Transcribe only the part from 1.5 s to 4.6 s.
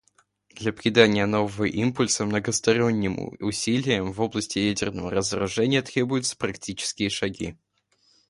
импульса многосторонним усилиям в области